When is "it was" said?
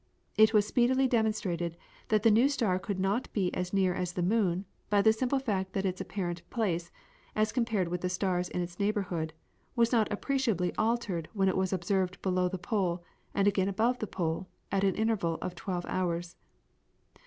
0.35-0.65, 11.47-11.71